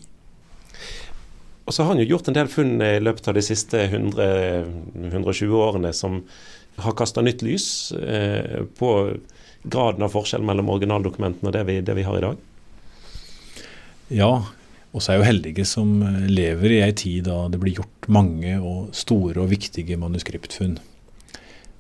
[1.66, 4.66] Og så har han jo gjort en del funn i løpet av de siste 100,
[5.10, 6.20] 120 årene som
[6.78, 8.92] har kasta nytt lys eh, på
[9.64, 12.44] graden av forskjell mellom originaldokumentene og det vi, det vi har i dag?
[14.14, 14.32] Ja,
[14.96, 18.08] og så er jo heldige som eh, lever i ei tid da det blir gjort
[18.08, 20.78] mange og store og viktige manuskriptfunn.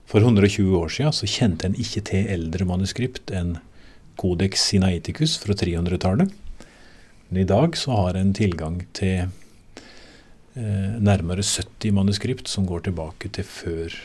[0.06, 3.56] For 120 år siden så kjente en ikke til eldre manuskript enn
[4.20, 6.30] Codex Sinaiticus fra 300-tallet.
[7.30, 13.32] Men i dag så har en tilgang til eh, nærmere 70 manuskript som går tilbake
[13.32, 13.96] til før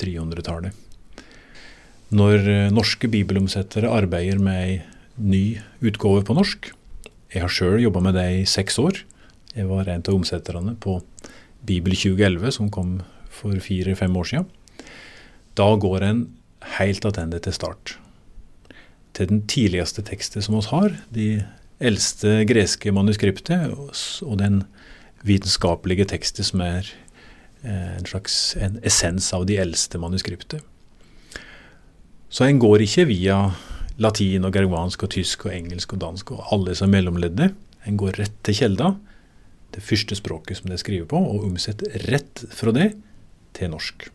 [0.00, 0.72] 300-tallet.
[2.14, 4.78] Når eh, norske bibelomsettere arbeider med ei
[5.20, 5.44] ny
[5.84, 6.70] utgave på norsk
[7.30, 9.04] Jeg har sjøl jobba med det i seks år.
[9.54, 10.96] Jeg var en av omsetterne på
[11.66, 14.48] Bibel 2011, som kom for fire-fem år siden.
[15.58, 16.24] Da går en
[16.78, 17.94] helt attende til start.
[19.14, 21.44] Til den tidligste tekstet som oss har, de
[21.80, 24.64] eldste greske manuskriptet, og den
[25.26, 26.88] vitenskapelige tekstet som er
[27.62, 30.64] eh, en slags en essens av de eldste manuskriptet.
[32.30, 33.38] Så en går ikke via
[34.00, 37.50] latin og germansk og tysk og engelsk og dansk og alle som mellomledde.
[37.88, 38.94] En går rett til kjelda,
[39.74, 42.90] det første språket som det skriver på, og omsetter rett fra det
[43.56, 44.08] til norsk.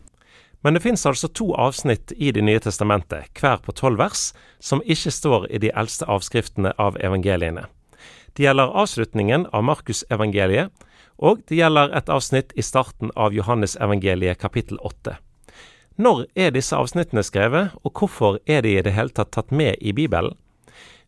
[0.64, 4.82] Men det fins altså to avsnitt i Det nye testamentet, hver på tolv vers, som
[4.84, 7.68] ikke står i de eldste avskriftene av evangeliene.
[8.34, 10.72] Det gjelder avslutningen av Markusevangeliet,
[11.16, 15.16] og det gjelder et avsnitt i starten av Johannesevangeliet kapittel åtte.
[15.96, 19.80] Når er disse avsnittene skrevet, og hvorfor er de i det hele tatt tatt med
[19.80, 20.36] i Bibelen?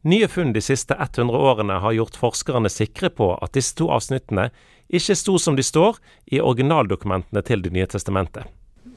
[0.08, 4.48] Nye funn de siste 100 årene har gjort forskerne sikre på at disse to avsnittene
[4.88, 5.98] ikke sto som de står
[6.32, 8.46] i originaldokumentene til Det nye testamentet.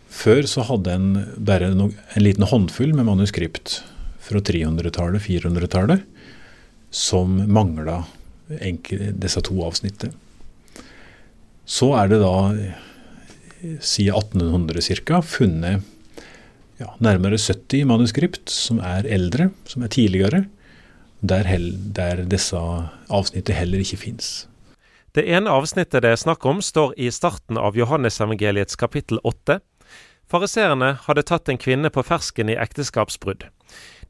[0.08, 1.92] Før så hadde en bare en
[2.24, 3.82] liten håndfull med manuskript
[4.22, 6.04] fra 300-tallet, 400-tallet,
[6.92, 8.04] som mangla
[8.48, 10.14] disse to avsnittene.
[11.66, 12.36] Så er det da
[13.80, 15.22] siden 1800 ca.
[15.22, 15.84] funnet
[16.82, 20.46] ja, nærmere 70 manuskript som er eldre, som er tidligere,
[21.22, 21.50] der,
[21.96, 22.58] der disse
[23.10, 24.32] avsnittene heller ikke fins.
[25.14, 29.60] Det ene avsnittet det er snakk om, står i starten av Johannesevangeliets kapittel 8.
[30.32, 33.50] Fariseerne hadde tatt en kvinne på fersken i ekteskapsbrudd.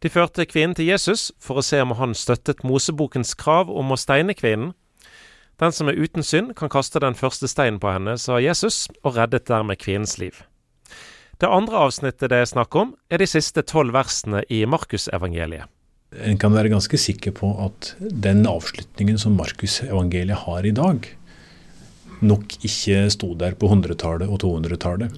[0.01, 3.99] De førte kvinnen til Jesus for å se om han støttet Mosebokens krav om å
[3.99, 4.75] steine kvinnen,
[5.61, 9.17] den som er uten synd, kan kaste den første steinen på henne, sa Jesus, og
[9.19, 10.41] reddet dermed kvinnens liv.
[11.41, 15.69] Det andre avsnittet det er snakk om, er de siste tolv versene i Markusevangeliet.
[16.21, 21.07] En kan være ganske sikker på at den avslutningen som Markusevangeliet har i dag,
[22.21, 25.15] nok ikke sto der på 100-tallet og 200-tallet.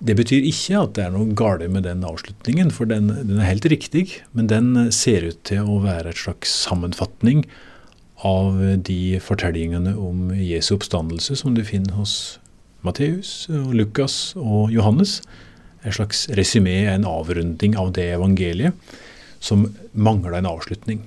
[0.00, 3.50] Det betyr ikke at det er noe galt med den avslutningen, for den, den, er
[3.50, 4.04] helt riktig.
[4.32, 7.44] Men den ser ut til å være et slags sammenfatning
[8.26, 12.38] av de fortellingene om Jesu oppstandelse som du finner hos
[12.84, 15.20] Matteus, og Lukas og Johannes.
[15.84, 18.76] En slags resymé, en avrunding av det evangeliet
[19.40, 21.06] som mangler en avslutning.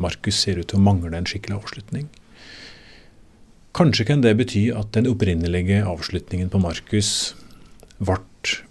[0.00, 2.08] Markus ser ut til å mangle en skikkelig avslutning.
[3.76, 7.32] Kanskje kan det bety at den opprinnelige avslutningen på Markus
[8.00, 8.18] ble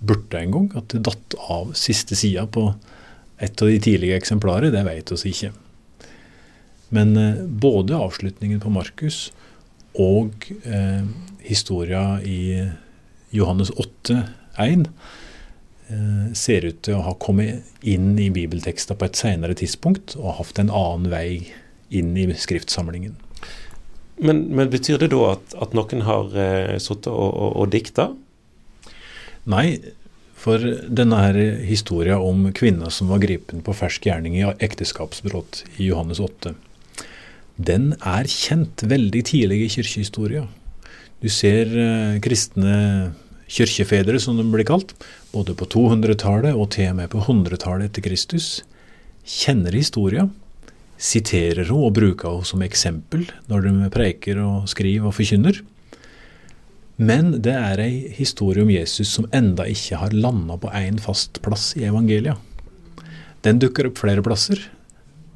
[0.02, 0.70] borte en gang?
[0.78, 2.72] At det datt av siste sida på
[3.40, 4.74] et av de tidlige eksemplarer?
[4.74, 5.54] Det vet vi ikke.
[6.96, 9.30] Men eh, både avslutningen på Markus
[10.00, 11.06] og eh,
[11.46, 12.70] historia i
[13.36, 14.24] Johannes 8,
[14.58, 14.86] 1
[15.90, 20.38] eh, ser ut til å ha kommet inn i bibelteksta på et senere tidspunkt og
[20.40, 21.30] hatt en annen vei
[21.90, 23.18] inn i skriftsamlingen.
[24.20, 28.10] Men, men betyr det da at, at noen har eh, sittet og, og, og dikta?
[29.50, 29.80] Nei,
[30.40, 35.90] for denne her historia om kvinna som var gripen på fersk gjerning i ekteskapsbrudd i
[35.90, 36.54] Johannes 8,
[37.60, 40.46] den er kjent veldig tidlig i kirkehistoria.
[41.20, 42.76] Du ser eh, kristne
[43.50, 44.94] kirkefedre, som de blir kalt,
[45.34, 48.62] både på 200-tallet og til og med på 100-tallet etter Kristus,
[49.28, 50.30] kjenner historia,
[51.00, 55.60] siterer henne og bruker henne som eksempel når de preiker og skriver og forkynner.
[57.00, 61.40] Men det er ei historie om Jesus som enda ikke har landa på én fast
[61.44, 62.36] plass i evangelia.
[63.44, 64.60] Den dukker opp flere plasser.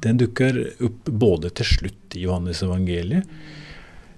[0.04, 3.28] Den dukker opp både til slutt i Johannes evangeliet,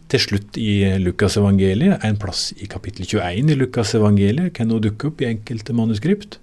[0.07, 4.83] til slutt i Lukas evangeliet, en plass i kapittel 21 i Lukas evangeliet kan hun
[4.85, 6.39] dukke opp i enkelte manuskript.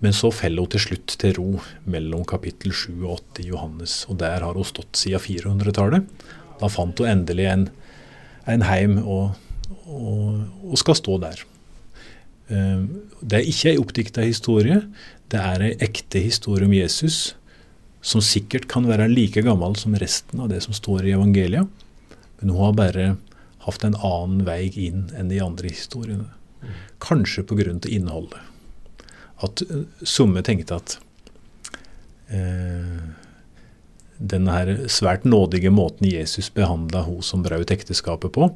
[0.00, 1.60] Men så faller hun til slutt til ro
[1.92, 6.26] mellom kapittel 7 og 8 i Johannes, og der har hun stått siden 400-tallet.
[6.60, 7.66] Da fant hun endelig en,
[8.50, 9.36] en heim og,
[9.84, 11.44] og, og, skal stå der.
[12.50, 12.86] Ehm,
[13.20, 14.80] det er ikke ei oppdikta historie,
[15.30, 17.36] det er ei ekte historie om Jesus,
[18.00, 21.68] som sikkert kan være like gammel som resten av det som står i evangeliet.
[22.40, 23.08] Men hun har bare
[23.66, 26.30] hatt en annen vei inn enn de andre historiene.
[27.00, 27.76] Kanskje pga.
[27.88, 28.40] innholdet.
[29.40, 30.98] At uh, Somme tenkte at
[32.28, 33.00] eh,
[34.20, 38.50] denne her svært nådige måten Jesus behandla hun som brøt ekteskapet på,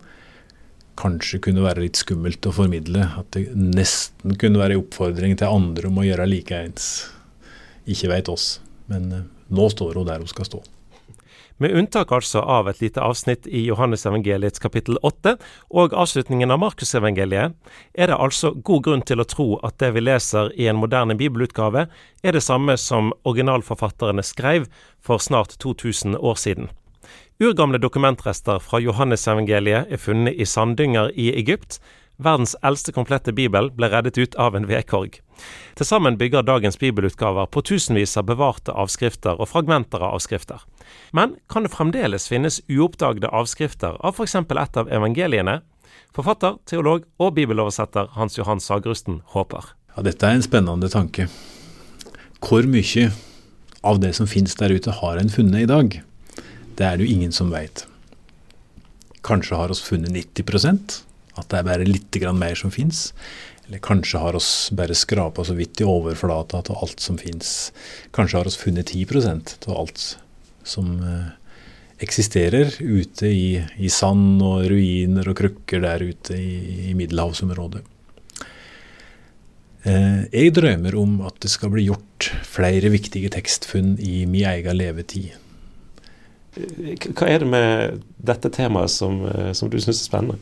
[1.00, 3.08] kanskje kunne være litt skummelt å formidle.
[3.16, 7.08] At det nesten kunne være en oppfordring til andre om å gjøre likeens.
[7.88, 8.58] Ikke veit oss,
[8.90, 10.62] men eh, nå står hun der hun skal stå.
[11.62, 15.36] Med unntak altså av et lite avsnitt i Johannesevangeliets kapittel 8
[15.70, 17.54] og avslutningen av Markusevangeliet,
[17.94, 21.14] er det altså god grunn til å tro at det vi leser i en moderne
[21.14, 21.86] bibelutgave,
[22.26, 24.66] er det samme som originalforfatterne skrev
[24.98, 26.72] for snart 2000 år siden.
[27.38, 31.78] Urgamle dokumentrester fra Johannesevangeliet er funnet i sanddynger i Egypt,
[32.16, 35.18] Verdens eldste komplette bibel ble reddet ut av en vedkorg.
[35.74, 40.62] Til sammen bygger dagens bibelutgaver på tusenvis av bevarte avskrifter og fragmenter av avskrifter.
[41.12, 44.36] Men kan det fremdeles finnes uoppdagede avskrifter av f.eks.
[44.36, 45.60] et av evangeliene?
[46.14, 49.72] Forfatter, teolog og bibeloversetter Hans Johan Sagrusten håper.
[49.96, 51.26] Ja, dette er en spennende tanke.
[52.44, 53.08] Hvor mye
[53.84, 55.98] av det som finnes der ute, har en funnet i dag?
[56.78, 57.86] Det er det jo ingen som veit.
[59.24, 61.02] Kanskje har oss funnet 90%
[61.34, 63.12] at det er bare litt mer som fins.
[63.66, 67.72] Eller kanskje har oss bare skrapa så vidt i overflata av alt som fins.
[68.12, 70.04] Kanskje har oss funnet 10% av alt
[70.64, 71.32] som eh,
[72.04, 77.84] eksisterer ute i, i, sand og ruiner og krukker der ute i, i middelhavsområdet.
[79.84, 84.80] Eh, jeg drømmer om at det skal bli gjort flere viktige tekstfunn i min egen
[84.80, 85.32] levetid.
[86.54, 90.38] Hva er det med dette temaet som, eh, som du syns er spennende?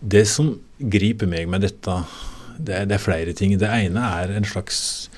[0.00, 2.00] Det som griper meg med dette,
[2.58, 3.56] det er, det er, flere ting.
[3.60, 5.08] Det ene er en slags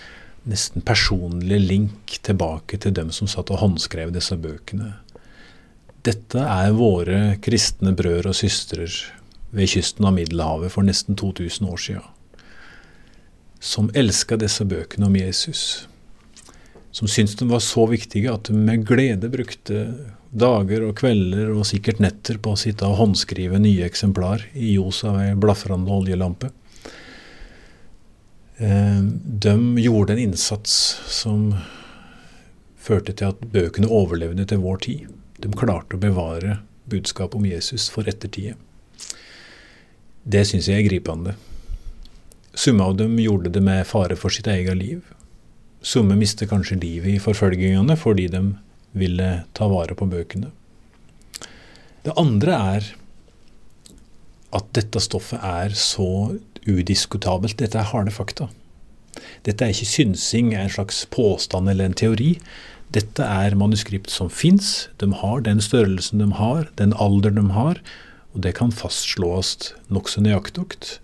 [0.48, 4.94] nesten personlig link tilbake til dem som satt og håndskrev disse bøkene.
[6.06, 8.86] Dette er våre kristne brødre og søstre
[9.50, 12.06] ved kysten av Middelhavet for nesten 2000 år siden.
[13.60, 15.88] Som elska disse bøkene om Jesus.
[16.94, 19.82] Som syntes de var så viktige at de med glede brukte
[20.30, 25.02] dager og kvelder og sikkert netter på å sitte og håndskrive nye eksemplar i ljos
[25.08, 26.50] av ei blafrende oljelampe.
[28.58, 29.54] Eh, de
[29.84, 30.72] gjorde en innsats
[31.08, 31.52] som
[32.76, 35.12] førte til at bøkene overlevde til vår tid.
[35.38, 36.58] De klarte å bevare
[36.90, 38.56] budskapet om Jesus for ettertida.
[40.28, 41.36] Det syns jeg er gripende.
[42.58, 45.04] Summe av dem gjorde det med fare for sitt eget liv.
[45.80, 48.42] Summe mister kanskje livet i forfølgingene fordi de
[48.96, 50.52] ville ta vare på bøkene.
[52.06, 52.92] Det andre er
[54.56, 57.58] at dette stoffet er så udiskutabelt.
[57.60, 58.48] Dette er harde fakta.
[59.44, 62.36] Dette er ikke synsing, en slags påstand eller en teori.
[62.94, 64.88] Dette er manuskript som fins.
[65.02, 67.82] De har den størrelsen de har, den alder de har,
[68.32, 70.96] og det kan fastslås nokså nøyaktig.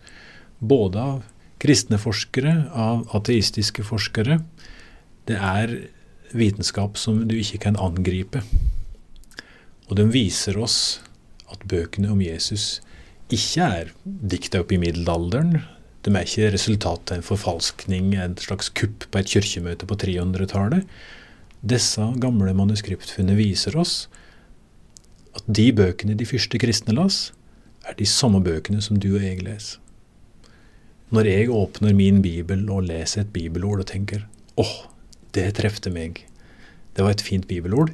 [0.64, 1.22] Både av
[1.60, 4.40] kristne forskere, av ateistiske forskere.
[5.28, 5.76] Det er
[6.34, 8.42] vitenskap som du ikke kan angripe.
[9.88, 11.00] Og de viser oss
[11.52, 12.80] at bøkene om Jesus
[13.32, 15.58] ikke er dikta opp i middelalderen.
[16.04, 20.84] De er ikke resultatet av en forfalskning, en slags kupp på et kirkemøte på 300-tallet.
[21.64, 24.04] Disse gamle manuskriptfunnene viser oss
[25.34, 27.32] at de bøkene de første kristne las,
[27.84, 29.80] er de samme bøkene som du og jeg leser.
[31.14, 34.24] Når jeg åpner min bibel og leser et bibelord og tenker
[34.60, 34.76] åh,
[35.34, 36.22] det trefte meg,
[36.94, 37.92] det var et fint bibelord,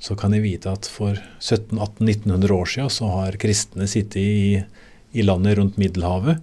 [0.00, 4.62] så kan jeg vite at for 1700-1800-1900 år siden så har kristne sittet i,
[5.12, 6.40] i landet rundt Middelhavet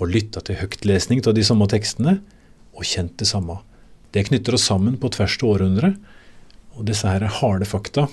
[0.00, 2.20] og lytta til høytlesning av de samme tekstene,
[2.70, 3.58] og kjent det samme.
[4.14, 5.98] Det knytter oss sammen på tvers av århundret.
[6.78, 8.06] Og disse her harde fakta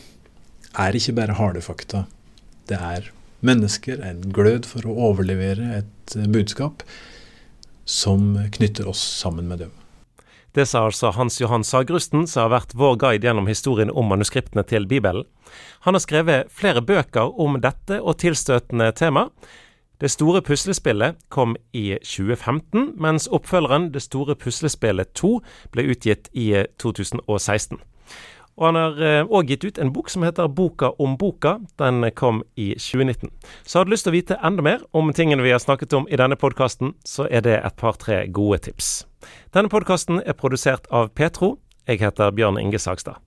[0.77, 2.03] er ikke bare harde fakta.
[2.67, 3.11] Det er
[3.45, 6.83] mennesker, en glød for å overlevere et budskap
[7.87, 9.71] som knytter oss sammen med dem.
[10.57, 14.63] Det sa altså Hans Johan Sagrusten, som har vært vår guide gjennom historien om manuskriptene
[14.65, 15.27] til Bibelen.
[15.85, 19.27] Han har skrevet flere bøker om dette og tilstøtende tema.
[20.01, 25.29] Det store puslespillet kom i 2015, mens oppfølgeren Det store puslespillet 2
[25.71, 27.77] ble utgitt i 2016.
[28.57, 28.97] Og han har
[29.29, 31.59] òg eh, gitt ut en bok som heter Boka om boka.
[31.77, 33.29] Den kom i 2019.
[33.63, 36.09] Så har du lyst til å vite enda mer om tingene vi har snakket om
[36.09, 39.06] i denne podkasten, så er det et par-tre gode tips.
[39.53, 41.57] Denne podkasten er produsert av Petro.
[41.87, 43.21] Jeg heter Bjørn Inge Sagstad.